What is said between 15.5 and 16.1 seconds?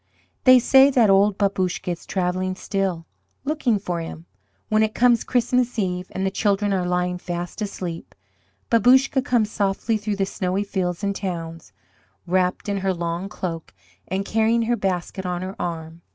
arm.